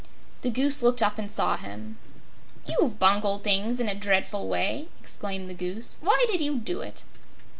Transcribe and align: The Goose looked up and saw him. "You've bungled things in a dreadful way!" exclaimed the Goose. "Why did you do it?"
The 0.41 0.49
Goose 0.49 0.81
looked 0.81 1.03
up 1.03 1.19
and 1.19 1.29
saw 1.31 1.57
him. 1.57 1.99
"You've 2.65 2.97
bungled 2.97 3.43
things 3.43 3.79
in 3.79 3.87
a 3.87 3.93
dreadful 3.93 4.47
way!" 4.47 4.87
exclaimed 4.99 5.47
the 5.47 5.53
Goose. 5.53 5.99
"Why 6.01 6.25
did 6.27 6.41
you 6.41 6.57
do 6.57 6.81
it?" 6.81 7.03